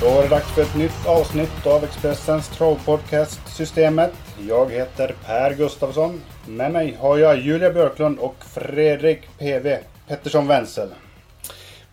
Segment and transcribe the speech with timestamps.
[0.00, 4.12] Då var det dags för ett nytt avsnitt av Expressens travpodcast Systemet.
[4.48, 6.20] Jag heter Per Gustafsson.
[6.48, 10.88] Med mig har jag Julia Björklund och Fredrik PV Pettersson Wenzel.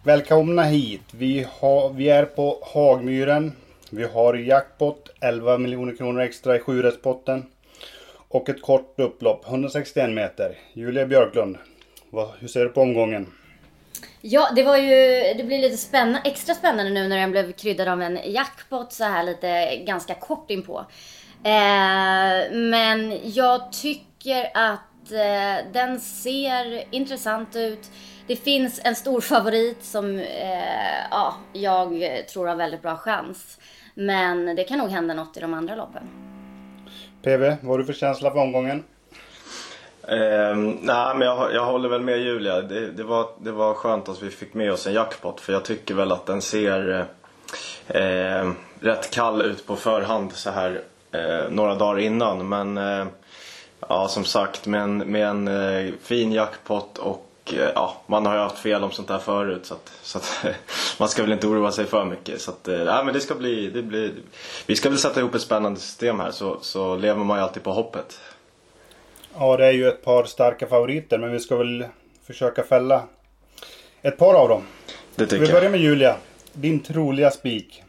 [0.03, 1.01] Välkomna hit.
[1.11, 3.51] Vi, har, vi är på Hagmyren.
[3.89, 7.45] Vi har jackpot 11 miljoner kronor extra i sjurättspotten.
[8.27, 10.57] Och ett kort upplopp, 161 meter.
[10.73, 11.57] Julia Björklund,
[12.09, 13.27] vad, hur ser du på omgången?
[14.27, 17.87] Ja, det var ju, det blir lite spänn, extra spännande nu när den blev kryddad
[17.87, 20.85] av en jackpot så här lite ganska kort inpå.
[21.43, 27.91] Eh, men jag tycker att eh, den ser intressant ut.
[28.27, 31.89] Det finns en stor favorit som eh, ja, jag
[32.27, 33.59] tror har väldigt bra chans.
[33.93, 36.09] Men det kan nog hända något i de andra loppen.
[37.21, 38.83] PV, vad har du för känsla för omgången?
[40.07, 42.61] Eh, nej, men jag, jag håller väl med Julia.
[42.61, 45.65] Det, det, var, det var skönt att vi fick med oss en jackpot för jag
[45.65, 47.05] tycker väl att den ser
[47.87, 50.81] eh, rätt kall ut på förhand så här
[51.11, 52.49] eh, några dagar innan.
[52.49, 53.05] Men eh,
[53.89, 58.33] ja, som sagt med en, med en eh, fin jackpot och eh, ja, man har
[58.33, 60.45] ju haft fel om sånt här förut så, att, så att,
[60.99, 62.41] man ska väl inte oroa sig för mycket.
[62.41, 64.13] Så att, eh, nej, men det ska bli, det blir,
[64.65, 67.63] vi ska väl sätta ihop ett spännande system här så, så lever man ju alltid
[67.63, 68.19] på hoppet.
[69.39, 71.85] Ja, det är ju ett par starka favoriter, men vi ska väl
[72.27, 73.03] försöka fälla
[74.01, 74.63] ett par av dem.
[75.15, 76.15] Det tycker vi börjar med Julia.
[76.53, 77.83] Din troliga spik.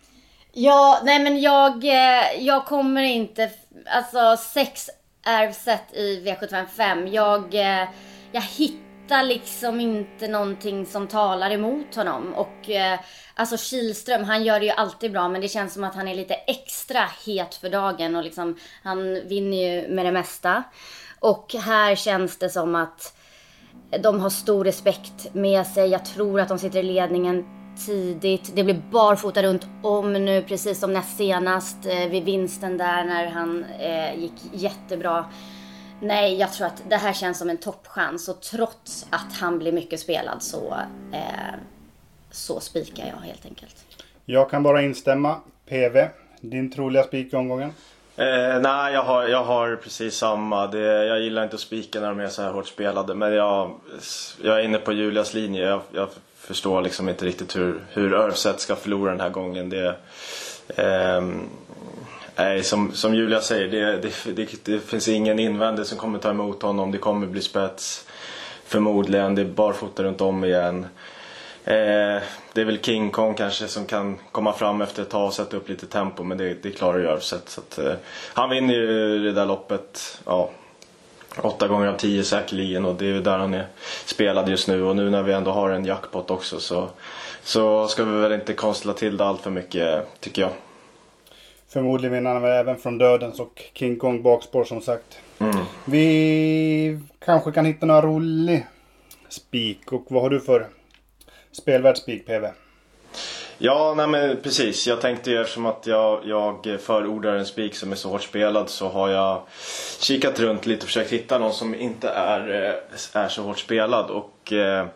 [0.52, 3.50] Ja, nej men jag, eh, jag kommer inte...
[3.86, 4.90] Alltså sex
[5.24, 7.08] är sett i V755.
[7.08, 7.88] Jag, eh,
[8.32, 12.34] jag hittar liksom inte någonting som talar emot honom.
[12.34, 12.98] Och eh,
[13.34, 16.14] alltså Kihlström, han gör det ju alltid bra men det känns som att han är
[16.14, 20.62] lite extra het för dagen och liksom han vinner ju med det mesta.
[21.20, 23.16] Och här känns det som att
[24.02, 25.88] de har stor respekt med sig.
[25.88, 27.44] Jag tror att de sitter i ledningen
[27.86, 28.52] tidigt.
[28.54, 33.26] Det blir barfota runt om nu, precis som näst senast eh, vid vinsten där när
[33.26, 35.24] han eh, gick jättebra.
[36.00, 39.72] Nej, jag tror att det här känns som en toppchans och trots att han blir
[39.72, 40.74] mycket spelad så,
[41.12, 41.54] eh,
[42.30, 43.76] så spikar jag helt enkelt.
[44.24, 45.40] Jag kan bara instämma.
[45.68, 46.08] PV,
[46.40, 47.72] din troliga spik i omgången?
[48.18, 50.66] Eh, nej, jag har, jag har precis samma.
[50.66, 53.14] Det, jag gillar inte att spika när de är så här hårt spelade.
[53.14, 53.80] Men jag,
[54.42, 55.68] jag är inne på Julias linje.
[55.68, 59.70] Jag, jag förstår liksom inte riktigt hur, hur Örvset ska förlora den här gången.
[59.70, 59.96] Det,
[60.68, 61.24] eh,
[62.36, 66.30] nej, som, som Julia säger, det, det, det, det finns ingen invändig som kommer ta
[66.30, 66.92] emot honom.
[66.92, 68.06] Det kommer bli spets.
[68.64, 69.34] Förmodligen.
[69.34, 70.86] Det är barfota runt om igen.
[71.66, 72.22] Eh,
[72.52, 75.56] det är väl King Kong kanske som kan komma fram efter ett tag och sätta
[75.56, 77.48] upp lite tempo men det, det klarar Järvset.
[77.48, 77.92] Så att, eh,
[78.34, 80.50] han vinner ju det där loppet ja,
[81.40, 83.66] åtta gånger av tio säkerligen och det är ju där han är
[84.04, 86.88] spelad just nu och nu när vi ändå har en jackpot också så,
[87.42, 90.50] så ska vi väl inte konstla till det allt för mycket tycker jag.
[91.68, 95.18] Förmodligen vinner han väl även från Dödens och King Kong bakspår som sagt.
[95.38, 95.56] Mm.
[95.84, 98.66] Vi kanske kan hitta några rolig
[99.28, 100.68] spik och vad har du för
[101.56, 102.46] spelvärd spik PV?
[103.58, 104.86] Ja, nej men precis.
[104.86, 108.68] Jag tänkte ju eftersom att jag, jag förordar en spik som är så hårt spelad
[108.68, 109.42] så har jag
[109.98, 114.10] kikat runt lite och försökt hitta någon som inte är, eh, är så hårt spelad.
[114.10, 114.86] Och eh,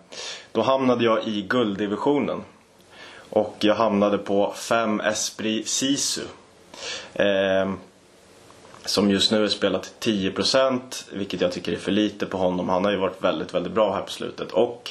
[0.53, 2.45] då hamnade jag i gulddivisionen.
[3.31, 6.23] Och jag hamnade på 5 Esprit Sisu.
[7.15, 7.71] Eh,
[8.85, 10.81] som just nu är spelat till 10%
[11.13, 12.69] vilket jag tycker är för lite på honom.
[12.69, 14.53] Han har ju varit väldigt, väldigt bra här på slutet.
[14.53, 14.91] Och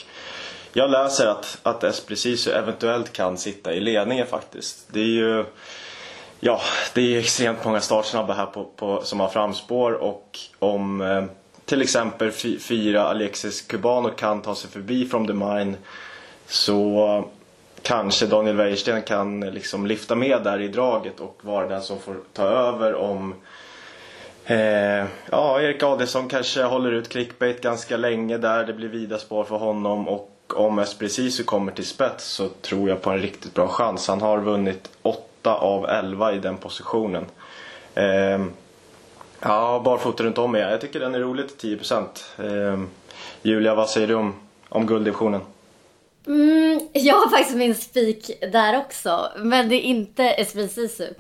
[0.74, 4.88] jag läser att, att Espriciso eventuellt kan sitta i ledningen faktiskt.
[4.92, 5.46] Det är ju
[6.40, 6.62] ja,
[6.94, 11.24] det är extremt många startsnabba här på, på, som har framspår och om eh,
[11.66, 15.78] till exempel fyra Alexis Cubano kan ta sig förbi from the mine
[16.48, 17.24] så
[17.82, 22.00] kanske Daniel Wäjersten kan eh, liksom lyfta med där i draget och vara den som
[22.00, 23.36] får ta över om
[24.46, 28.66] eh, ja, Erik Adelsson kanske håller ut clickbait ganska länge där.
[28.66, 33.02] Det blir vida spår för honom och om Espriciso kommer till spets så tror jag
[33.02, 34.08] på en riktigt bra chans.
[34.08, 37.26] Han har vunnit 8 av 11 i den positionen.
[37.96, 38.40] Eh,
[39.42, 42.24] Ja, barfota runt om är Jag tycker den är rolig till 10%.
[42.38, 42.80] Eh,
[43.42, 44.36] Julia, vad säger du om,
[44.70, 45.42] om gulddivisionen?
[46.28, 51.04] Mm, jag har faktiskt min spik där också, men det är inte Esprit Sisu.
[51.04, 51.14] Um,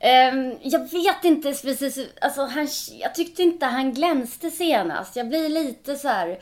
[0.00, 2.68] ehm, jag vet inte Esprit Sisu, alltså han,
[3.00, 5.16] jag tyckte inte han glänste senast.
[5.16, 6.38] Jag blir lite så här.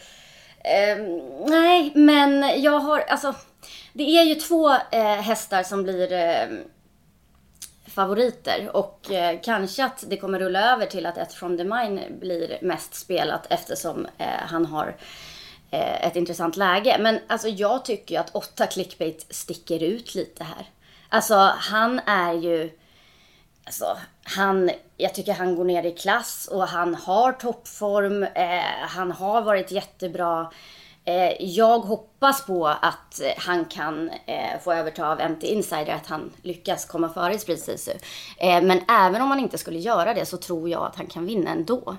[0.69, 0.99] Eh,
[1.47, 3.35] nej, men jag har, alltså
[3.93, 6.49] det är ju två eh, hästar som blir eh,
[7.87, 12.00] favoriter och eh, kanske att det kommer rulla över till att ett from the mine
[12.20, 14.97] blir mest spelat eftersom eh, han har
[15.70, 16.97] eh, ett intressant läge.
[17.00, 20.71] Men alltså jag tycker ju att åtta clickbait sticker ut lite här.
[21.09, 22.71] Alltså han är ju,
[23.64, 23.99] alltså
[24.37, 29.43] han, jag tycker han går ner i klass och han har toppform, eh, han har
[29.43, 30.53] varit jättebra.
[31.05, 36.31] Eh, jag hoppas på att han kan eh, få överta av MT Insider, att han
[36.43, 37.93] lyckas komma före i Sprit Sisu.
[38.39, 41.27] Eh, men även om han inte skulle göra det så tror jag att han kan
[41.27, 41.97] vinna ändå.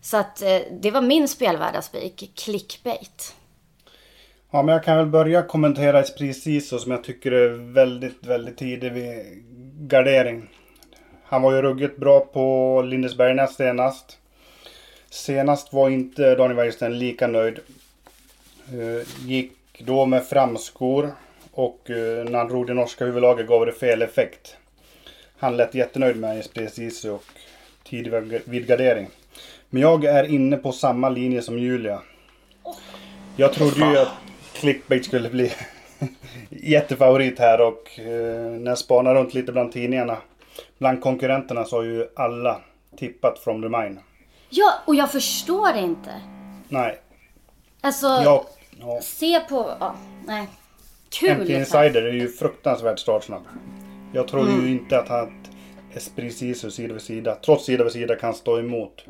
[0.00, 3.34] Så att eh, det var min spelvärda spik, clickbait.
[4.50, 8.58] Ja, men jag kan väl börja kommentera Esprit Sisu som jag tycker är väldigt, väldigt
[8.58, 9.44] tidig vid
[9.88, 10.48] gardering.
[11.30, 14.18] Han var ju ruggigt bra på Lindesbergnäs senast.
[15.10, 17.58] Senast var inte Daniel Wäjersten lika nöjd.
[18.68, 21.12] Eh, gick då med framskor
[21.52, 24.56] och eh, när han drog det norska huvudlaget gav det fel effekt.
[25.38, 27.24] Han lät jättenöjd med Esprit och
[27.84, 28.12] tidig
[28.44, 29.08] vidgardering.
[29.68, 32.02] Men jag är inne på samma linje som Julia.
[33.36, 34.12] Jag trodde ju att
[34.52, 35.52] clickbait skulle bli
[36.48, 40.16] jättefavorit här och eh, när jag spanade runt lite bland tidningarna.
[40.80, 42.60] Bland konkurrenterna så har ju alla
[42.96, 44.00] tippat from the mine.
[44.48, 46.20] Ja, och jag förstår inte.
[46.68, 47.00] Nej.
[47.80, 48.46] Alltså, ja,
[48.80, 49.00] ja.
[49.02, 49.76] se på...
[49.80, 49.94] Ja,
[50.26, 50.46] nej.
[51.08, 51.30] Kul!
[51.30, 53.42] MP Insider är ju fruktansvärt startsnabb.
[54.12, 54.64] Jag tror mm.
[54.64, 55.44] ju inte att han
[55.94, 59.04] Esprit Sisu sida vid sida, trots sida vid sida, kan stå emot.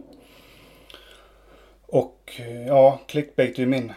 [1.87, 3.93] Och ja, clickbait är ju min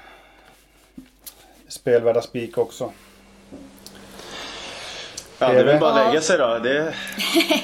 [1.68, 2.92] spelvärda spik också.
[5.48, 6.60] Ja, det är väl bara att lägga sig då.
[6.60, 6.94] Det...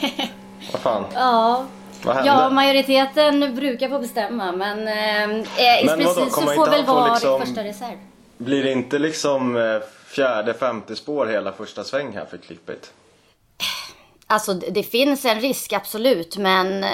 [0.72, 1.06] Vad fan.
[1.14, 1.66] Ja.
[2.04, 2.30] Vad hände?
[2.30, 5.46] Ja, majoriteten brukar få bestämma men eh,
[5.86, 7.98] men precis så får väl vara liksom, första reserv.
[8.38, 12.92] Blir det inte liksom eh, fjärde, femte spår hela första sväng här för clickbait?
[14.28, 16.90] Alltså det finns en risk absolut men eh,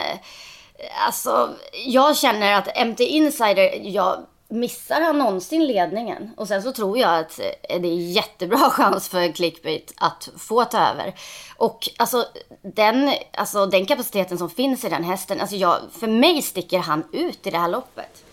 [1.07, 1.49] alltså
[1.85, 6.31] jag känner att MT Insider, jag missar han någonsin ledningen?
[6.37, 10.65] Och sen så tror jag att eh, det är jättebra chans för clickbait att få
[10.65, 11.13] ta över.
[11.57, 12.25] Och alltså
[12.61, 17.03] den, alltså den kapaciteten som finns i den hästen, alltså jag, för mig sticker han
[17.11, 18.23] ut i det här loppet.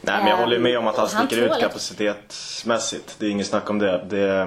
[0.00, 3.16] Nej men jag håller med om att han sticker han ut kapacitetsmässigt.
[3.18, 4.06] Det är inget snack om det.
[4.08, 4.40] Det,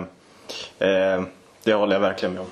[0.88, 1.24] eh,
[1.64, 2.50] det håller jag verkligen med om.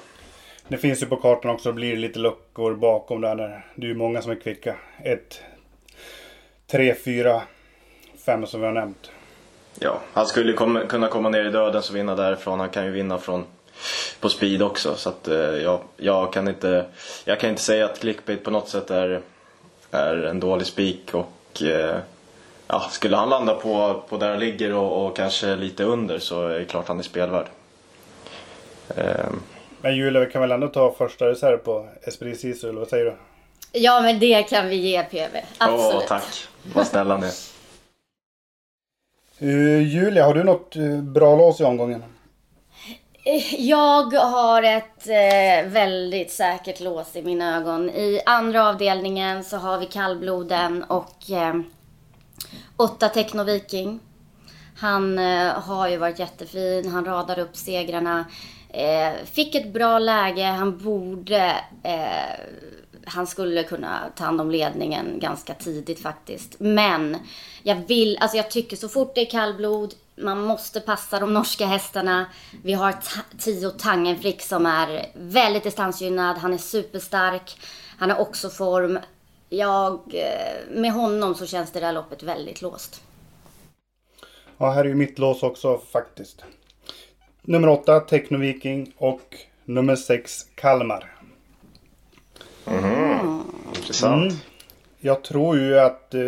[0.68, 3.66] Det finns ju på kartan också, det blir lite luckor bakom där.
[3.76, 4.76] Det är ju många som är kvicka.
[5.04, 5.42] Ett,
[6.72, 7.42] tre, fyra
[8.28, 9.12] fem som vi har nämnt.
[9.80, 12.60] Ja, han skulle komma, kunna komma ner i döden och vinna därifrån.
[12.60, 13.46] Han kan ju vinna från
[14.20, 14.96] på speed också.
[14.96, 16.86] Så att, eh, jag, jag, kan inte,
[17.26, 19.22] jag kan inte säga att clickbait på något sätt är,
[19.92, 21.14] är en dålig spik.
[21.14, 21.98] Och, eh,
[22.68, 26.48] ja, skulle han landa på, på där han ligger och, och kanske lite under så
[26.48, 27.48] är det klart han är spelvärd.
[28.96, 29.30] Eh.
[29.82, 33.06] Men Julia, vi kan väl ändå ta första reserv på Esprit Sisu, eller vad säger
[33.06, 33.16] du?
[33.72, 35.42] Ja, men det kan vi ge PV.
[35.58, 35.96] Absolut.
[35.96, 36.48] Åh, tack.
[36.74, 37.32] Vad snälla ni
[39.42, 42.04] Uh, Julia, har du något uh, bra lås i omgången?
[43.28, 47.90] Eh, jag har ett eh, väldigt säkert lås i mina ögon.
[47.90, 51.56] I andra avdelningen så har vi kallbloden och eh,
[52.78, 54.00] åtta Technoviking.
[54.78, 58.26] Han eh, har ju varit jättefin, han radar upp segrarna.
[58.70, 61.56] Eh, fick ett bra läge, han borde
[63.08, 66.56] han skulle kunna ta hand om ledningen ganska tidigt faktiskt.
[66.60, 67.18] Men
[67.64, 71.66] jag vill, alltså jag tycker så fort det är kallblod, man måste passa de norska
[71.66, 72.26] hästarna.
[72.64, 72.96] Vi har
[73.40, 76.38] Tio Tangenfrick som är väldigt distansgynnad.
[76.38, 77.60] Han är superstark.
[77.98, 79.00] Han har också form.
[79.50, 83.02] Jag, eh, med honom så känns det där loppet väldigt låst.
[84.58, 86.44] Ja, här är ju mitt lås också faktiskt.
[87.42, 89.36] Nummer 8, Technoviking och
[89.66, 91.17] nummer 6, Kalmar.
[92.68, 93.42] Mm.
[93.76, 94.32] Intressant.
[94.32, 94.38] Mm.
[95.00, 96.22] Jag tror ju att eh,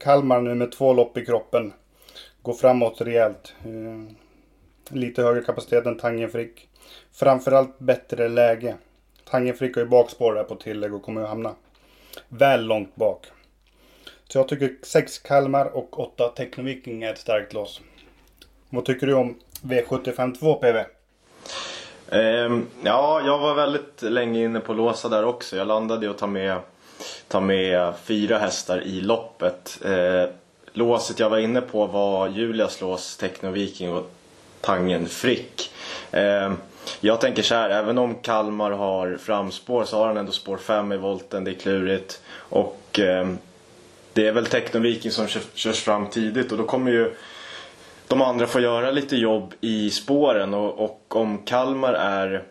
[0.00, 1.72] Kalmar nu med två lopp i kroppen
[2.42, 3.54] går framåt rejält.
[3.64, 4.14] Eh,
[4.88, 6.68] lite högre kapacitet än Tangenfrick.
[7.12, 8.76] Framförallt bättre läge.
[9.24, 11.54] Tangenfrick har ju bakspår där på tillägg och kommer ju hamna
[12.28, 13.26] väl långt bak.
[14.28, 17.80] Så jag tycker 6 Kalmar och 8 Technoviking är ett starkt lås.
[18.70, 20.84] Vad tycker du om V75 2 PV?
[22.10, 25.56] Um, ja, jag var väldigt länge inne på låsa där också.
[25.56, 26.60] Jag landade i att ta med
[27.28, 29.78] ta med fyra hästar i loppet.
[29.84, 30.30] Eh,
[30.72, 34.10] låset jag var inne på var Julias lås, Technoviking och
[34.60, 35.72] Tangen Frick.
[36.10, 36.52] Eh,
[37.00, 40.92] jag tänker så här, även om Kalmar har framspår så har han ändå spår 5
[40.92, 42.20] i volten, det är klurigt.
[42.36, 43.28] Och eh,
[44.12, 47.14] det är väl Technoviking som körs fram tidigt och då kommer ju
[48.08, 52.44] de andra får göra lite jobb i spåren och, och om Kalmar är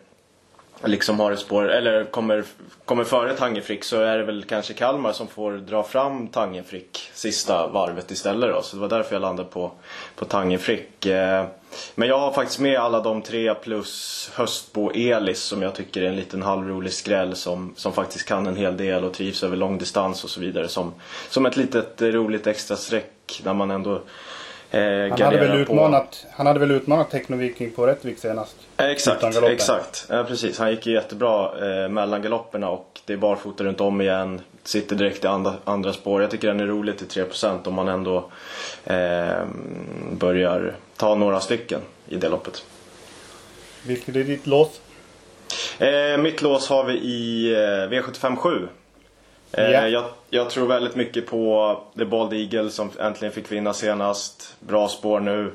[0.84, 2.44] liksom har ett spår, eller kommer,
[2.84, 7.66] kommer före Tangefrick så är det väl kanske Kalmar som får dra fram Tangefrick sista
[7.66, 8.62] varvet istället då.
[8.62, 9.72] Så det var därför jag landade på,
[10.16, 11.06] på Tangefrick.
[11.06, 11.46] Eh,
[11.94, 16.08] men jag har faktiskt med alla de tre plus Höstbo Elis som jag tycker är
[16.08, 20.24] en liten halvrolig skräll som, som faktiskt kan en hel del och trivs över långdistans
[20.24, 20.68] och så vidare.
[20.68, 20.94] Som,
[21.28, 24.00] som ett litet roligt extra streck när man ändå
[24.70, 24.80] Eh,
[25.10, 28.56] han, hade väl utmanat, han hade väl utmanat Technoviking på Rättvik senast?
[28.76, 30.06] Exakt, exakt.
[30.08, 30.58] Ja, precis.
[30.58, 31.50] Han gick ju jättebra
[31.84, 34.40] eh, mellan galopperna och det är barfota runt om igen.
[34.62, 36.22] Sitter direkt i andra, andra spår.
[36.22, 38.30] Jag tycker den är rolig till 3% om man ändå
[38.84, 39.44] eh,
[40.10, 42.64] börjar ta några stycken i det loppet.
[43.86, 44.80] Vilket är ditt lås?
[45.78, 48.68] Eh, mitt lås har vi i eh, V75 7.
[49.58, 49.88] Yeah.
[49.88, 54.56] Jag, jag, tror väldigt mycket på The Bald Eagle som äntligen fick vinna senast.
[54.60, 55.52] Bra spår nu.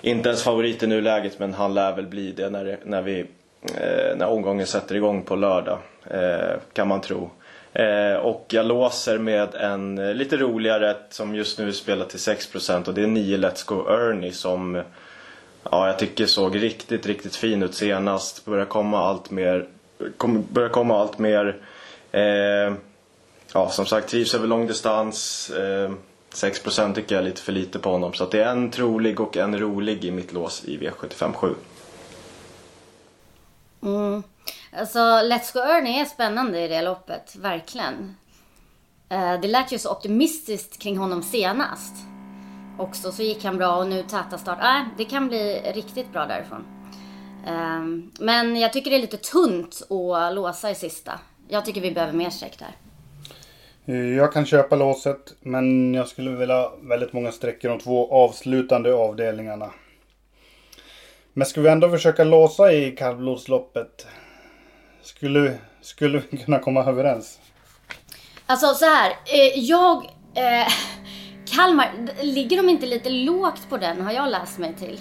[0.00, 3.20] Inte ens favorit i nuläget men han lär väl bli det när, när, vi,
[3.62, 5.78] eh, när omgången sätter igång på lördag.
[6.10, 7.30] Eh, kan man tro.
[7.72, 12.94] Eh, och jag låser med en lite roligare som just nu spelar till 6% och
[12.94, 14.82] det är 9 Let's Go Ernie som
[15.70, 18.44] ja, jag tycker såg riktigt, riktigt fin ut senast.
[18.44, 19.66] Börjar komma allt mer,
[20.16, 21.56] kom, börjar komma allt mer
[22.12, 22.72] eh,
[23.54, 25.50] ja, som sagt trivs över långdistans.
[25.50, 25.90] Eh,
[26.34, 28.12] 6% tycker jag är lite för lite på honom.
[28.12, 31.54] Så det är en trolig och en rolig i mitt lås i V75 7.
[33.82, 34.22] Mm.
[34.72, 38.16] Alltså, Let's Go Ernie är spännande i det loppet, verkligen.
[39.08, 41.94] Eh, det lät ju så optimistiskt kring honom senast.
[42.78, 44.58] Också så gick han bra och nu täta start.
[44.62, 46.64] Äh, det kan bli riktigt bra därifrån.
[47.46, 47.80] Eh,
[48.24, 51.20] men jag tycker det är lite tunt att låsa i sista.
[51.48, 52.76] Jag tycker vi behöver mer streck där.
[53.90, 58.12] Eh, jag kan köpa låset, men jag skulle vilja ha väldigt många sträckor de två
[58.12, 59.70] avslutande avdelningarna.
[61.32, 64.06] Men ska vi ändå försöka låsa i kallblodsloppet?
[65.02, 67.38] Skulle, skulle vi kunna komma överens?
[68.46, 70.04] Alltså så här, eh, jag...
[70.34, 70.72] Eh,
[71.56, 71.92] Kalmar,
[72.22, 75.00] ligger de inte lite lågt på den har jag läst mig till.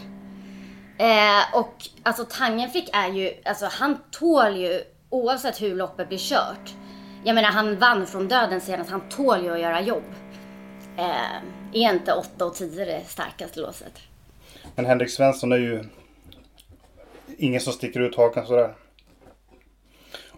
[0.97, 6.73] Eh, och alltså Tangenfick är ju, alltså han tål ju oavsett hur loppet blir kört
[7.23, 10.03] jag menar han vann från döden senast, han tål ju att göra jobb.
[10.97, 11.35] Eh,
[11.73, 13.93] är inte 8 och 10 det starkaste låset?
[14.75, 15.83] Men Henrik Svensson är ju
[17.37, 18.73] ingen som sticker ut hakan sådär.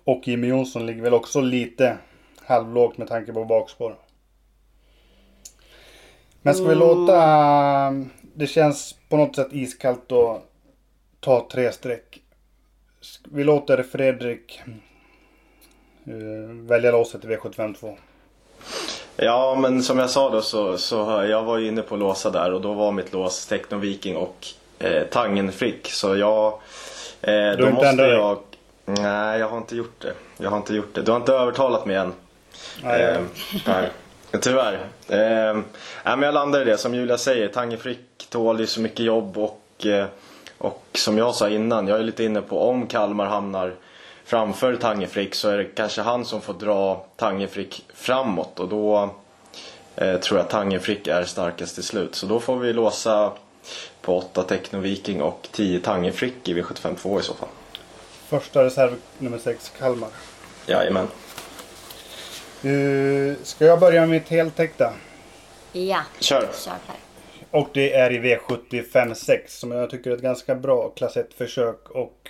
[0.04, 1.98] Och Jimmy Jonsson ligger väl också lite
[2.46, 3.98] halvlågt med tanke på bakspår.
[6.42, 6.80] Men ska vi mm.
[6.80, 7.92] låta...
[8.34, 10.44] Det känns på något sätt iskallt att
[11.20, 12.22] ta tre streck.
[13.32, 14.91] Vi låter Fredrik Eh,
[16.68, 17.98] välja låset i V75 2.
[19.16, 22.54] Ja, men som jag sa då så, så jag var ju inne på låsa där
[22.54, 24.48] och då var mitt lås Techno Viking och
[24.80, 25.88] eh, Tangen Frick.
[25.92, 26.54] Så jag...
[27.22, 28.38] Eh, du då måste jag...
[28.86, 30.14] Nej, jag har inte gjort det.
[30.38, 31.02] Jag har inte gjort det.
[31.02, 32.14] Du har inte övertalat mig än.
[32.84, 33.22] Nej, eh,
[33.68, 33.90] nej.
[34.42, 34.74] Tyvärr.
[35.08, 35.58] Eh,
[36.04, 36.78] men jag landar i det.
[36.78, 40.06] Som Julia säger, Tangen Frick tål ju så mycket jobb och, eh,
[40.58, 43.74] och som jag sa innan, jag är lite inne på om Kalmar hamnar
[44.26, 49.10] framför Tangefrick så är det kanske han som får dra Tangefrick framåt och då
[49.96, 52.16] eh, tror jag Tangefrick är starkast till slut.
[52.16, 53.34] Så då får vi låsa
[54.02, 57.50] på 8 Technoviking och 10 Tangefrick i V752 i så fall.
[58.28, 60.10] Första reserv nummer 6 Kalmar.
[60.66, 61.08] Jajamän.
[62.66, 64.94] Uh, ska jag börja med mitt heltäckta?
[65.72, 66.50] Ja, kör.
[66.54, 66.98] kör här.
[67.52, 71.34] Och det är i V75 6 som jag tycker är ett ganska bra klass 1
[71.34, 72.30] försök och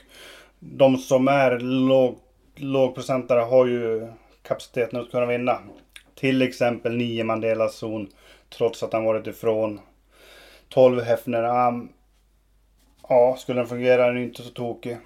[0.64, 2.18] de som är låg,
[2.56, 5.60] lågprocentare har ju kapaciteten att kunna vinna.
[6.16, 8.08] Till exempel 9 Mandelas zon
[8.58, 9.80] trots att han varit ifrån.
[10.70, 11.68] 12 Hefner.
[11.68, 11.90] Um,
[13.10, 14.98] ja, skulle den fungera är den inte så tokig.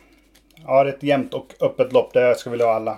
[0.65, 2.13] Ja, det är ett jämnt och öppet lopp.
[2.13, 2.97] Det ska vi ha alla.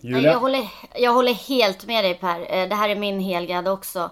[0.00, 0.32] Julia?
[0.32, 2.40] Jag håller, jag håller helt med dig Per.
[2.40, 4.10] Eh, det här är min helgad också.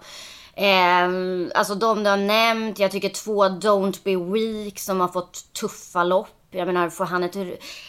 [0.55, 1.09] Eh,
[1.55, 2.79] alltså de du har nämnt.
[2.79, 6.36] Jag tycker två Don't Be Weak som har fått tuffa lopp.
[6.51, 7.37] Jag menar, får han ett,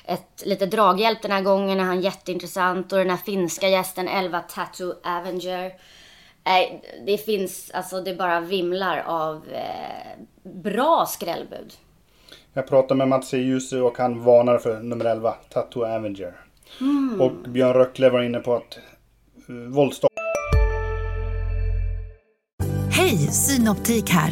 [0.05, 2.91] ett lite draghjälp den här gången är han jätteintressant.
[2.91, 5.65] Och den här finska gästen, 11 Tattoo Avenger.
[6.43, 11.73] Eh, det finns, alltså det bara vimlar av eh, bra skrällbud.
[12.53, 16.33] Jag pratade med Mats Jussi och han varnar för nummer 11, Tattoo Avenger.
[17.19, 18.79] Och Björn Röckle var inne på att
[19.49, 20.11] uh, våldstart
[22.91, 24.31] Hej, Synoptik här.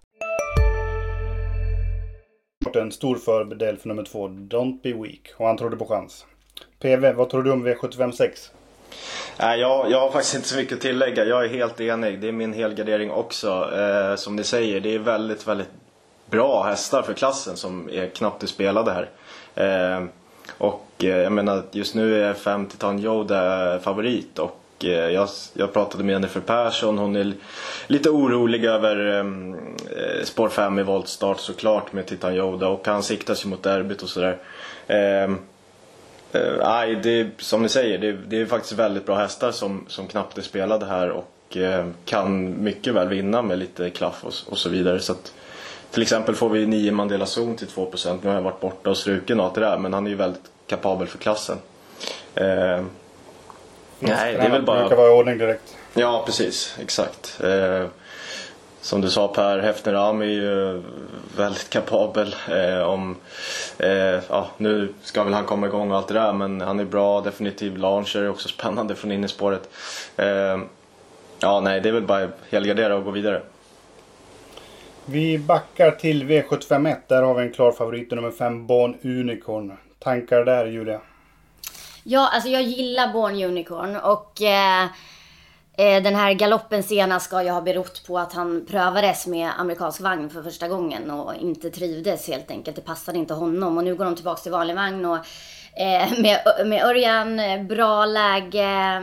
[2.65, 5.33] en stor fördel för nummer två, Don't Be Weak.
[5.37, 6.25] Och han trodde på chans.
[6.79, 8.51] PV, vad tror du om V75 6?
[9.39, 11.25] Nej, jag, jag har faktiskt inte så mycket att tillägga.
[11.25, 12.19] Jag är helt enig.
[12.19, 13.69] Det är min helgardering också.
[13.75, 15.69] Eh, som ni säger, det är väldigt, väldigt
[16.29, 19.09] bra hästar för klassen som är knappt spelade här.
[19.55, 20.05] Eh,
[20.57, 24.39] och eh, jag menar, just nu är 5 Titan Yoda favorit.
[24.39, 26.97] Och Eh, jag, jag pratade med Jennifer Persson.
[26.97, 27.33] Hon är
[27.87, 29.53] lite orolig över ehm,
[29.97, 32.67] eh, spår 5 i voltstart såklart med Titan Yoda.
[32.67, 34.37] Och han siktas ju mot derbyt och sådär.
[34.87, 35.39] Ehm, eh,
[36.31, 39.51] Eh, Nej, det är, som ni säger, det är, det är faktiskt väldigt bra hästar
[39.51, 44.23] som, som knappt är spelade här och eh, kan mycket väl vinna med lite klaff
[44.23, 44.99] och, och så vidare.
[44.99, 45.33] Så att,
[45.91, 48.19] till exempel får vi 9 Mandela Zon till 2%.
[48.21, 50.15] Nu har jag varit borta och struken och allt det där, men han är ju
[50.17, 51.57] väldigt kapabel för klassen.
[52.35, 52.83] Eh,
[54.01, 54.79] nej, det är väl bara...
[54.79, 55.77] brukar vara i ordning direkt.
[55.93, 56.77] Ja, precis.
[56.81, 57.41] Exakt.
[57.43, 57.85] Eh,
[58.81, 60.81] som du sa Per, Hefner Ram är ju
[61.37, 62.35] väldigt kapabel.
[62.49, 63.15] Eh, om,
[63.77, 66.85] eh, ja, nu ska väl han komma igång och allt det där men han är
[66.85, 69.69] bra, definitiv launcher, är också spännande från innerspåret.
[70.17, 70.59] Eh,
[71.39, 73.41] ja, nej, det är väl bara helgardera och gå vidare.
[75.05, 76.95] Vi backar till V751.
[77.07, 79.77] Där har vi en klar favorit, nummer 5, Born Unicorn.
[79.99, 81.01] Tankar där, Julia?
[82.03, 84.83] Ja, alltså jag gillar Born Unicorn och eh,
[85.77, 90.01] eh den här galoppen senast ska ju ha berott på att han prövades med amerikansk
[90.01, 92.75] vagn för första gången och inte trivdes helt enkelt.
[92.75, 95.17] Det passade inte honom och nu går de tillbaka till vanlig vagn och
[95.79, 99.01] eh, med, med Örjan, eh, bra läge.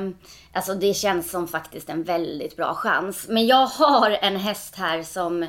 [0.53, 3.27] Alltså det känns som faktiskt en väldigt bra chans.
[3.29, 5.43] Men jag har en häst här som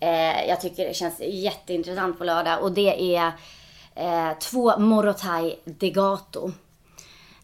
[0.00, 3.32] eh, jag tycker känns jätteintressant på lördag och det är
[3.94, 6.52] eh, två Morotai Degato.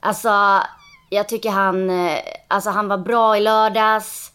[0.01, 0.63] Alltså,
[1.11, 4.33] jag tycker han, eh, alltså han var bra i lördags.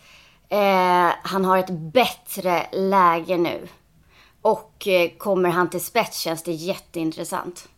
[0.50, 3.68] Eh, han har ett bättre läge nu.
[4.42, 7.70] Och eh, kommer han till spets känns det jätteintressant.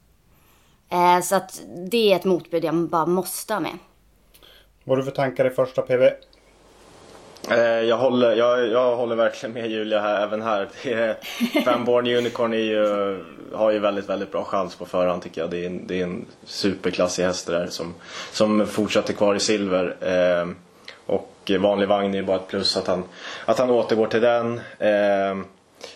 [0.90, 3.78] Eh, så att det är ett motbud jag bara måste ha med.
[4.84, 6.10] Vad har du för tankar i första PV?
[7.52, 10.68] Eh, jag, håller, jag, jag håller verkligen med Julia här, även här.
[11.66, 13.18] Fanborn Unicorn är ju,
[13.54, 15.50] har ju väldigt, väldigt bra chans på förhand tycker jag.
[15.50, 17.94] Det är en, det är en superklassig häst det där som,
[18.32, 19.96] som fortsätter kvar i silver.
[20.02, 20.48] Eh,
[21.06, 23.04] och vanlig vagn är ju bara ett plus att han,
[23.46, 24.62] att han återgår till den.
[24.80, 25.46] Eh,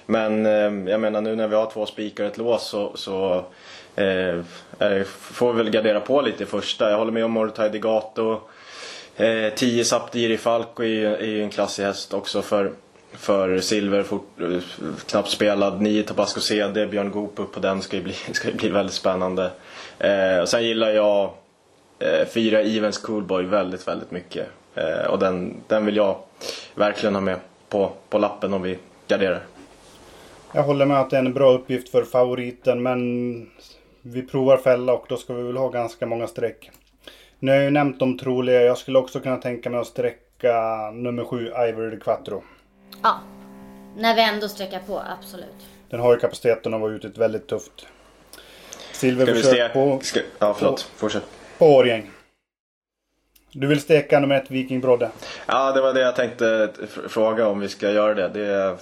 [0.05, 3.45] men eh, jag menar nu när vi har två spikar och ett lås så, så
[3.95, 4.35] eh,
[4.79, 6.89] eh, får vi väl gardera på lite i första.
[6.89, 8.41] Jag håller med om Morotai Degato.
[9.19, 12.71] Eh, 10 Saptiri Falco är ju är ju en klassig häst också för,
[13.11, 14.03] för silver.
[14.03, 14.59] Fort, eh,
[15.05, 15.81] knappt spelad.
[15.81, 18.95] 9 Tabasco CD, Björn Goop upp på den ska ju bli, ska ju bli väldigt
[18.95, 19.51] spännande.
[19.99, 21.31] Eh, och sen gillar jag
[21.99, 24.47] eh, 4 Evens Coolboy väldigt, väldigt mycket.
[24.75, 26.17] Eh, och den, den vill jag
[26.75, 28.77] verkligen ha med på, på lappen om vi
[29.07, 29.43] garderar.
[30.51, 33.49] Jag håller med att det är en bra uppgift för favoriten men
[34.01, 36.69] vi provar fälla och då ska vi väl ha ganska många streck.
[37.39, 38.61] Nu har jag ju nämnt de troliga.
[38.61, 42.43] Jag skulle också kunna tänka mig att sträcka nummer 7 Ivory Quattro.
[43.03, 43.19] Ja,
[43.97, 45.67] när vi ändå sträcker på, absolut.
[45.89, 47.87] Den har ju kapaciteten att vara ute ett väldigt tufft
[48.91, 50.81] silverförsök på, ska, ja, förlåt.
[50.95, 51.23] Fortsätt.
[51.57, 52.11] på Årgäng.
[53.51, 55.09] Du vill steka nummer 1 Viking Brodde.
[55.45, 58.27] Ja, det var det jag tänkte fr- fråga om vi ska göra det.
[58.27, 58.77] Det,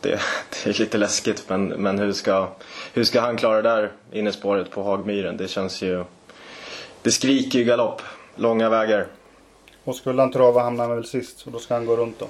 [0.00, 0.20] det,
[0.64, 2.48] det är lite läskigt men, men hur, ska,
[2.94, 5.36] hur ska han klara det där innespåret på Hagmyren?
[5.36, 6.04] Det känns ju...
[7.04, 8.02] Det skriker ju galopp.
[8.36, 9.06] Långa vägar.
[9.84, 11.38] Och skulle han trava hamnar han väl sist.
[11.38, 12.26] Så då ska han gå runt då.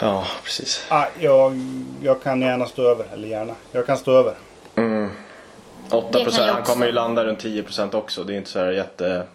[0.00, 0.86] Ja, precis.
[0.88, 1.52] Ah, jag,
[2.02, 3.06] jag kan gärna stå över.
[3.12, 3.54] Eller gärna.
[3.72, 4.34] Jag kan stå över.
[5.90, 6.46] 8 Det kan procent.
[6.46, 8.24] jag Han kommer ju landa runt 10 procent också.
[8.24, 9.26] Det är inte så här jätte,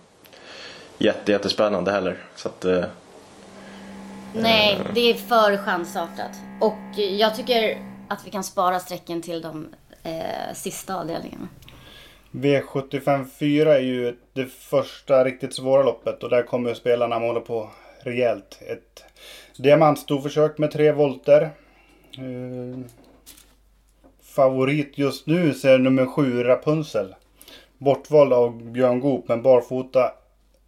[0.98, 2.18] jätte, jättespännande heller.
[2.36, 2.84] Så att, eh,
[4.34, 6.32] Nej, det är för chansartat.
[6.62, 7.78] Och jag tycker
[8.08, 9.68] att vi kan spara strecken till de
[10.04, 11.48] eh, sista avdelningarna.
[12.32, 17.70] V75 4 är ju det första riktigt svåra loppet och där kommer spelarna måla på
[18.00, 18.60] rejält.
[18.62, 19.04] Ett
[19.58, 21.42] diamantstorförsök med tre volter.
[22.18, 22.80] Eh,
[24.24, 27.16] favorit just nu så är nummer 7 Rapunzel.
[27.78, 30.12] Bortvald av Björn Goop men barfota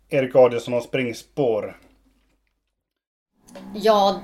[0.09, 1.77] Erik Adielsson och springspår.
[3.75, 4.21] Ja,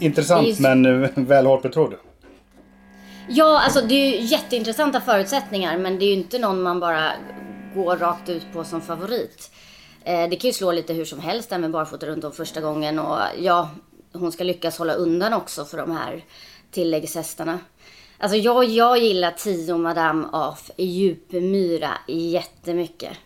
[0.00, 1.94] Intressant är men eh, väl hårt betrodd.
[3.32, 7.12] Ja, alltså det är ju jätteintressanta förutsättningar men det är ju inte någon man bara
[7.74, 9.50] går rakt ut på som favorit.
[10.04, 12.60] Eh, det kan ju slå lite hur som helst där med barfota runt om första
[12.60, 13.70] gången och ja,
[14.12, 16.24] hon ska lyckas hålla undan också för de här
[16.70, 17.58] tilläggshästarna.
[18.18, 23.16] Alltså jag, jag gillar 10 Madame af Djupmyra jättemycket.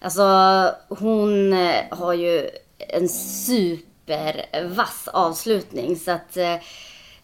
[0.00, 0.24] Alltså
[0.88, 3.08] hon eh, har ju en
[3.46, 6.54] supervass avslutning så att eh,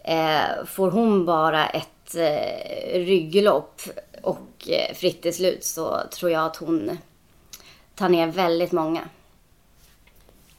[0.05, 3.83] eh får hon bara ett eh, rygglopp
[4.23, 6.99] och eh, fritt i slut så tror jag att hon
[7.95, 9.01] tar ner väldigt många.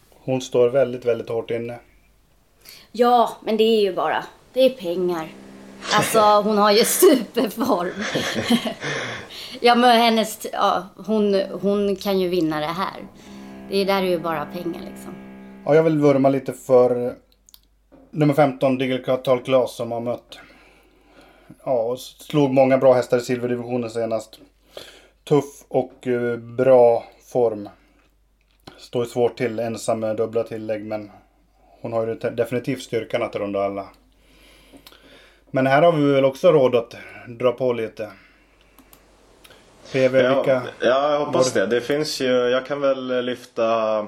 [0.09, 1.79] Hon står väldigt, väldigt hårt inne.
[2.91, 5.27] Ja, men det är ju bara, det är pengar.
[5.93, 8.03] Alltså hon har ju superform.
[9.59, 13.07] ja men hennes, ja, hon, hon kan ju vinna det här.
[13.69, 15.15] Det är där är ju bara pengar liksom.
[15.65, 17.15] Ja, jag vill vurma lite för
[18.11, 20.39] nummer 15, Digital Class som har mött.
[21.65, 24.39] Ja, och slog många bra hästar i silverdivisionen senast.
[25.23, 27.69] Tuff och eh, bra form.
[28.77, 31.11] Står svårt till ensam med dubbla tillägg men
[31.81, 33.87] hon har ju definitivt styrkan att runda alla.
[35.51, 36.95] Men här har vi väl också råd att
[37.27, 38.11] dra på lite.
[39.91, 40.61] PV, Ja, vilka?
[40.79, 41.65] ja, jag hoppas det.
[41.65, 43.99] Det finns ju, jag kan väl lyfta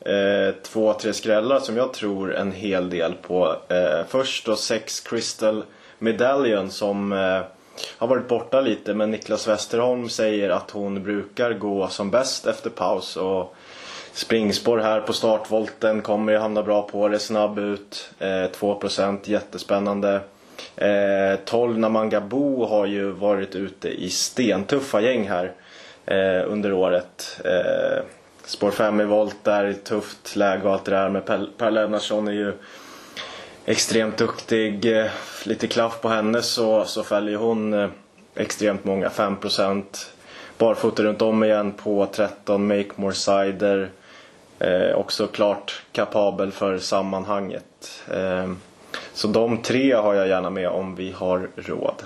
[0.00, 3.56] eh, två, tre skrällar som jag tror en hel del på.
[3.68, 5.64] Eh, först då sex Crystal
[6.02, 7.42] Medallion som eh,
[7.98, 12.70] har varit borta lite men Niklas Westerholm säger att hon brukar gå som bäst efter
[12.70, 13.16] paus.
[13.16, 13.54] Och
[14.12, 18.10] springspår här på startvolten kommer ju hamna bra på det, snabb ut.
[18.18, 20.20] Eh, 2% jättespännande.
[20.76, 25.52] Eh, 12 Namangabo har ju varit ute i stentuffa gäng här
[26.06, 27.40] eh, under året.
[27.44, 28.02] Eh,
[28.44, 31.08] spår 5 i volt där, tufft läge och allt det där.
[31.08, 32.52] Men Per, per Lennartsson är ju
[33.70, 34.96] extremt duktig.
[34.96, 35.10] Eh,
[35.44, 37.88] lite klaff på henne så, så fäller hon eh,
[38.34, 39.84] extremt många, 5%.
[40.58, 43.90] Barfota runt om igen på 13, Make More Cider.
[44.58, 48.02] Eh, också klart kapabel för sammanhanget.
[48.12, 48.52] Eh,
[49.12, 52.02] så de tre har jag gärna med om vi har råd.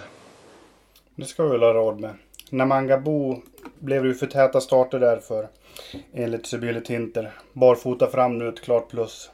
[1.14, 2.14] Det ska vi väl ha råd med.
[2.50, 3.42] Namangabo
[3.79, 5.48] blev det ju för täta starter därför.
[6.12, 7.33] Enligt Sibylle Tinter.
[7.53, 9.31] Barfota fram nu ett klart plus.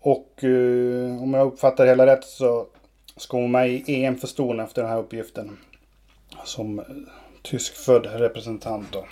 [0.00, 2.66] Och eh, om jag uppfattar hela rätt så
[3.16, 5.58] ska hon med i EM för ston efter den här uppgiften.
[6.44, 6.84] Som eh,
[7.42, 9.06] tyskfödd representant då.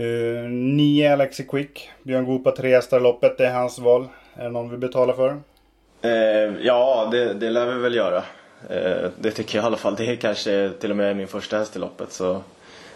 [0.00, 1.90] Eh, nio Alexi Quick.
[2.02, 3.38] Björn Goop har tre hästar i loppet.
[3.38, 4.08] Det är hans val.
[4.34, 5.40] Är det någon vi betalar för?
[6.02, 8.24] Eh, ja, det, det lär vi väl göra.
[8.70, 9.94] Eh, det tycker jag i alla fall.
[9.94, 12.12] Det är kanske till och med min första häst i loppet.
[12.12, 12.42] Så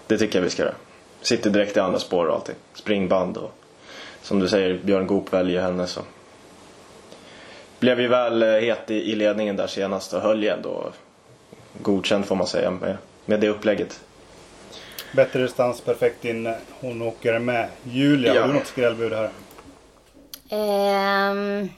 [0.07, 0.75] det tycker jag vi ska göra.
[1.20, 2.55] Sitter direkt i andra spår och allting.
[2.75, 3.53] Springband och
[4.22, 6.01] som du säger, Björn Goop väljer henne så.
[7.80, 10.92] Blev ju väl eh, het i, i ledningen där senast och höll ju ändå
[11.82, 14.00] godkänd får man säga med, med det upplägget.
[15.12, 16.58] Bättre distans, perfekt inne.
[16.80, 17.68] Hon åker med.
[17.84, 18.40] Julia, Ja.
[18.40, 19.30] har du något skrällbud här?
[20.48, 21.68] Ehm,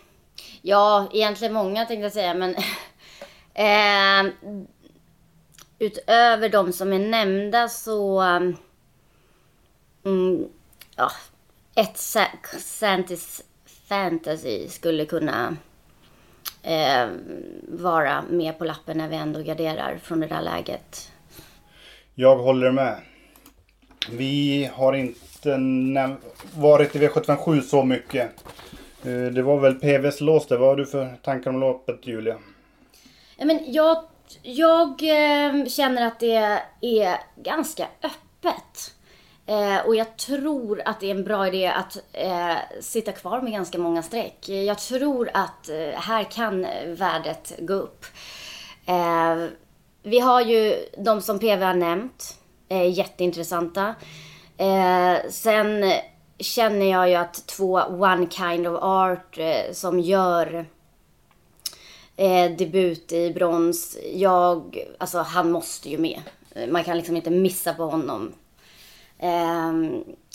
[0.62, 2.56] ja, egentligen många tänkte jag säga, men
[3.54, 4.30] ehm,
[5.78, 8.20] utöver de som är nämnda så
[10.04, 10.48] mm,
[10.96, 11.10] ja,
[11.74, 13.42] ett Sa- Santis
[13.88, 15.56] Fantasy skulle kunna
[16.68, 17.20] ehm,
[17.68, 21.12] vara med på lappen när vi ändå garderar från det där läget.
[22.14, 22.96] Jag håller med.
[24.10, 26.16] Vi har inte
[26.54, 28.30] varit i V757 så mycket.
[29.04, 30.56] Eh, Det var väl PVs lås det.
[30.56, 32.36] Vad har du för tankar om loppet Julia?
[33.36, 34.04] Ja, men jag
[34.42, 38.94] jag eh, känner att det är ganska öppet.
[39.48, 43.52] Eh, och jag tror att det är en bra idé att eh, sitta kvar med
[43.52, 44.48] ganska många streck.
[44.48, 48.04] Jag tror att eh, här kan värdet gå upp.
[48.86, 49.46] Eh,
[50.02, 52.38] vi har ju de som PV har nämnt.
[52.68, 53.94] Eh, jätteintressanta.
[54.56, 55.92] Eh, sen
[56.38, 60.66] känner jag ju att två One Kind of Art eh, som gör
[62.16, 63.98] eh, debut i brons.
[64.14, 66.20] Jag, alltså han måste ju med.
[66.68, 68.32] Man kan liksom inte missa på honom.
[69.18, 69.72] Eh,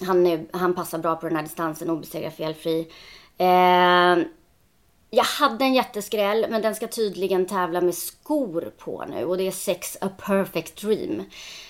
[0.07, 2.87] han, är, han passar bra på den här distansen, obesegrad felfri.
[3.37, 4.25] Eh,
[5.09, 9.25] jag hade en jätteskräll, men den ska tydligen tävla med skor på nu.
[9.25, 11.23] Och det är Sex A Perfect Dream.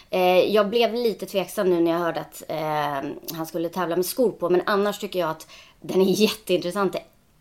[0.10, 4.06] Eh, jag blev lite tveksam nu när jag hörde att eh, han skulle tävla med
[4.06, 4.50] skor på.
[4.50, 5.48] Men annars tycker jag att
[5.82, 6.96] den är jätteintressant.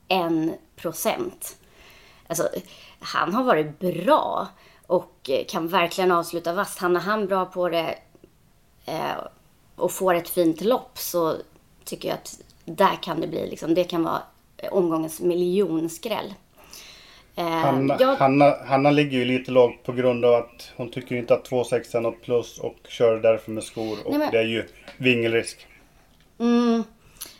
[0.08, 1.56] En procent.
[2.26, 2.48] Alltså,
[3.00, 4.48] han har varit bra
[4.86, 6.78] och kan verkligen avsluta vasst.
[6.78, 7.98] Han är han bra på det.
[8.84, 9.16] Eh,
[9.82, 11.36] och får ett fint lopp så
[11.84, 14.22] tycker jag att där kan det bli liksom, det kan vara
[14.70, 16.34] omgångens miljonskräll.
[17.36, 21.16] Eh, Hanna, jag- Hanna, Hanna ligger ju lite lågt på grund av att hon tycker
[21.16, 23.98] inte att 2,6 är något plus och kör därför med skor.
[24.04, 25.66] Och Nej, men- det är ju vingelrisk.
[26.38, 26.84] Mm,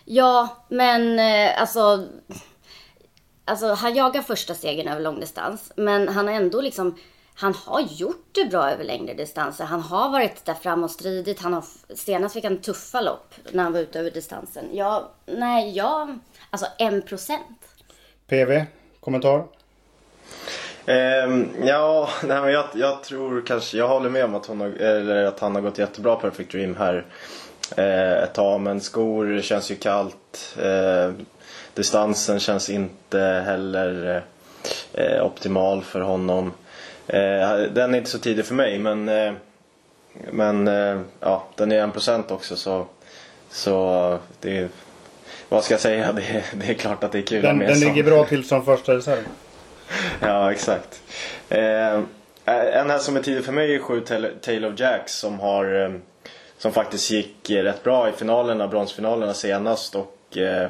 [0.05, 2.07] ja, men eh, alltså...
[3.45, 5.73] Alltså han jagar första stegen över långdistans.
[5.77, 6.99] Men han har ändå liksom...
[7.35, 9.65] Han har gjort det bra över längre distanser.
[9.65, 11.41] Han har varit där fram och stridit.
[11.41, 11.65] Han har,
[11.95, 14.65] senast fick han tuffa lopp när han var ute över distansen.
[14.73, 16.19] Ja, nej, jag...
[16.51, 17.59] Alltså en procent.
[18.27, 18.65] PV,
[19.01, 19.45] kommentar?
[20.87, 24.69] Ehm, ja, nej, men jag, jag tror kanske, jag håller med om att, hon har,
[24.69, 27.05] eller att han har gått jättebra Perfect Dream här
[27.77, 28.61] eh, ett tag.
[28.61, 30.57] Men skor känns ju kallt.
[30.63, 31.13] Eh,
[31.75, 34.23] distansen känns inte heller
[34.93, 36.53] eh, optimal för honom.
[37.07, 39.33] Eh, den är inte så tidig för mig men, eh,
[40.31, 42.87] men eh, ja, den är 1% också så,
[43.51, 44.69] så det är,
[45.49, 47.69] vad ska jag säga, det är, det är klart att det är kul Den, med
[47.69, 49.23] den ligger bra till som första reserv.
[50.21, 51.03] Ja, exakt.
[51.49, 52.01] Eh,
[52.45, 54.01] en här som är tidig för mig är 7
[54.41, 56.01] Tale of Jacks som har
[56.63, 60.69] som faktiskt gick rätt bra i finalerna, bronsfinalerna senast och eh,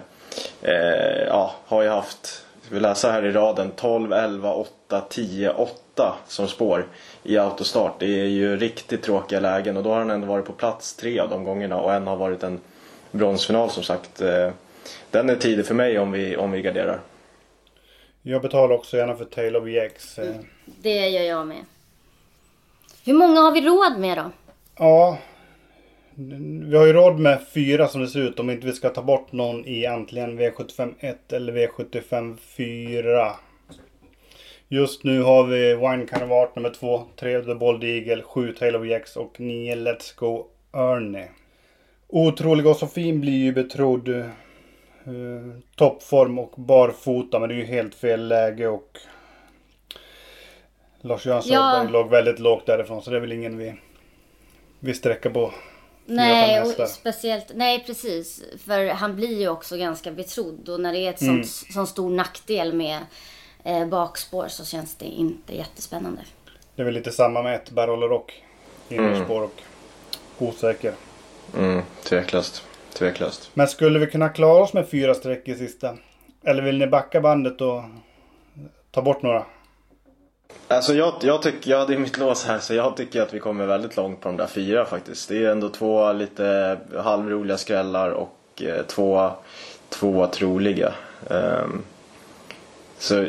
[0.62, 5.81] eh, ja, har ju haft, vi läsa här i raden, 12, 11, 8, 10, 8
[6.26, 6.86] som spår
[7.22, 7.94] i autostart.
[7.98, 11.18] Det är ju riktigt tråkiga lägen och då har han ändå varit på plats tre
[11.20, 12.60] av de gångerna och en har varit en
[13.10, 14.20] bronsfinal som sagt.
[14.20, 14.50] Eh,
[15.10, 17.00] den är tidig för mig om vi, om vi garderar.
[18.22, 19.66] Jag betalar också gärna för Tale of
[20.18, 20.34] eh.
[20.82, 21.64] Det gör jag med.
[23.04, 24.30] Hur många har vi råd med då?
[24.76, 25.18] Ja.
[26.64, 29.02] Vi har ju råd med fyra som det ser ut om inte vi ska ta
[29.02, 33.32] bort någon i antingen V75 1 eller V75 4.
[34.72, 38.86] Just nu har vi Wine Carnivart nummer 2, 3 The Bold Eagle, 7 Tale of
[38.86, 41.28] Jacks och 9 Let's Go Ernie.
[42.08, 44.26] Otroliga Sofin blir ju betrodd eh,
[45.76, 48.98] toppform och barfota men det är ju helt fel läge och
[51.00, 51.86] Lars-Göran Ja.
[51.90, 53.74] Låg väldigt lågt därifrån så det är väl ingen vi,
[54.80, 55.52] vi sträcker på.
[56.06, 58.44] Nej, och speciellt, nej precis.
[58.66, 61.44] För han blir ju också ganska betrodd och när det är ett Mm.
[61.44, 62.98] sånt, sån stor nackdel med
[63.64, 66.22] eh, bakspår så känns det inte jättespännande.
[66.76, 68.42] Det är väl lite samma med ett Barolo Rock.
[68.88, 69.62] Innerspår och
[70.38, 70.94] osäker.
[71.58, 72.62] Mm, tveklöst.
[72.92, 73.50] Tveklöst.
[73.54, 75.96] Men skulle vi kunna klara oss med fyra streck i sista?
[76.44, 77.82] Eller vill ni backa bandet och
[78.90, 79.44] ta bort några?
[80.68, 83.66] Alltså jag, jag tycker, jag hade mitt lås här så jag tycker att vi kommer
[83.66, 85.28] väldigt långt på de där fyra faktiskt.
[85.28, 89.30] Det är ändå två lite halvroliga skrällar och eh, två,
[89.88, 90.94] två troliga.
[91.30, 91.82] Ehm,
[93.02, 93.26] så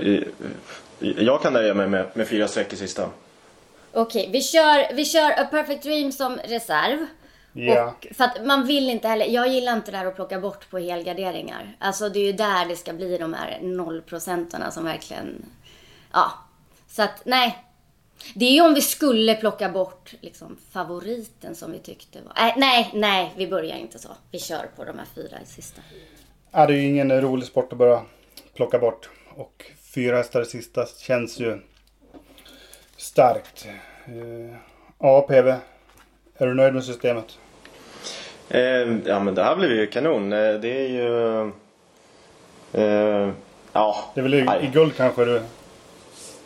[0.99, 3.09] jag kan nöja mig med, med fyra streck i sista.
[3.91, 7.05] Okej, vi kör, vi kör A Perfect Dream som reserv.
[7.53, 7.87] Ja.
[7.87, 10.69] Och för att man vill inte heller, jag gillar inte det här att plocka bort
[10.69, 11.75] på helgarderingar.
[11.79, 15.45] Alltså det är ju där det ska bli de här nollprocentarna som verkligen,
[16.11, 16.31] ja.
[16.87, 17.63] Så att nej.
[18.35, 22.53] Det är ju om vi skulle plocka bort liksom favoriten som vi tyckte var, nej,
[22.57, 24.09] nej, nej, vi börjar inte så.
[24.31, 25.81] Vi kör på de här fyra i sista.
[26.51, 28.01] Ja, det är ju ingen rolig sport att börja
[28.55, 29.09] plocka bort.
[29.35, 31.59] Och fyra hästar i sista känns ju
[32.97, 33.67] starkt.
[34.05, 34.55] Eh,
[34.99, 35.49] Ja, PV.
[36.37, 37.25] Är du nöjd med systemet?
[38.49, 40.33] Ehm, ja men det här blev ju kanon.
[40.33, 41.39] Eh, Det är ju...
[42.73, 43.29] eh,
[43.73, 44.11] ja.
[44.13, 45.41] Det är väl i, i guld kanske du...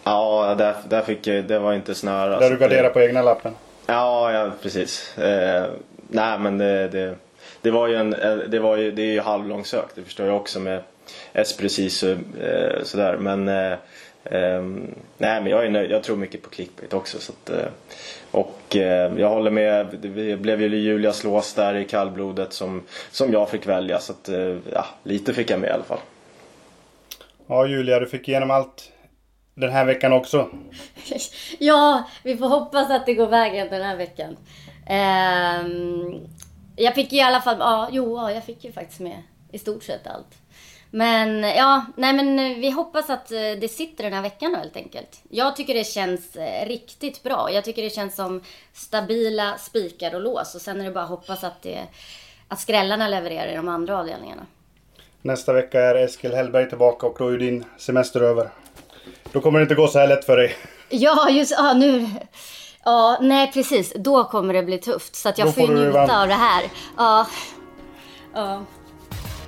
[0.04, 2.40] Ja, där, där fick jag, det var inte snöra.
[2.40, 3.56] Där du garderar på egna lappen.
[3.86, 5.18] Ja, ja precis.
[5.18, 5.70] Eh,
[6.08, 7.16] nej men det, det,
[7.62, 9.96] det var ju en, eh, det var ju, det är ju halvlångsökt.
[9.96, 10.82] Det förstår jag också med
[11.34, 12.18] S precis eh,
[12.84, 13.18] sådär.
[13.18, 13.78] Men eh,
[14.24, 15.92] ehm, nej men jag är nöjd.
[15.92, 17.20] Jag tror mycket på clickbait också.
[17.20, 17.70] Så att, eh,
[18.32, 19.88] och eh, jag håller med.
[20.02, 24.00] Det blev ju Julias lås där i kallblodet som, som jag fick välja.
[24.00, 26.00] Så att, eh, ja, lite fick jag med i alla fall.
[27.48, 28.92] Ja, Julia, du fick igenom allt
[29.54, 30.50] den här veckan också.
[31.60, 34.38] Ja, vi får hoppas att det går vägen den här veckan.
[34.88, 36.28] Ehm,
[36.76, 39.84] jag fick i alla fall, ja, jo, ja, jag fick ju faktiskt med i stort
[39.84, 40.38] sett allt.
[40.92, 44.58] Men ja, nej men eh, vi hoppas att eh, det sitter den här veckan då
[44.58, 45.22] helt enkelt.
[45.30, 47.52] Jag tycker det känns eh, riktigt bra.
[47.52, 48.42] Jag tycker det känns som
[48.74, 50.56] stabila spikar och lås.
[50.56, 51.80] Och sen är det bara att hoppas att, det,
[52.48, 54.46] att skrällarna levererar i de andra avdelningarna.
[55.22, 58.50] Nästa vecka är Eskil Hellberg tillbaka och då är din semester över.
[59.32, 60.56] Då kommer det inte gå så här lätt för dig.
[60.90, 62.08] Ja, just ja, nu.
[62.84, 63.94] Ja, nej precis.
[63.96, 65.16] Då kommer det bli tufft.
[65.16, 66.64] Så att jag Då får får njuta av det här.
[66.98, 67.28] Ja.
[68.34, 68.64] Ja.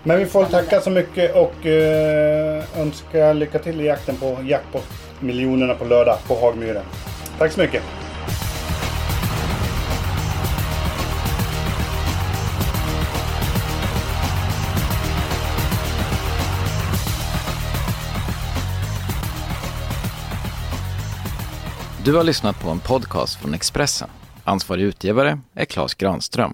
[0.03, 5.73] Men vi får tacka så mycket och eh, önska lycka till i jakten på jackpot-miljonerna
[5.73, 6.85] på lördag på Hagmyren.
[7.37, 7.83] Tack så mycket!
[22.05, 24.09] Du har lyssnat på en podcast från Expressen.
[24.43, 26.53] Ansvarig utgivare är Klas Granström.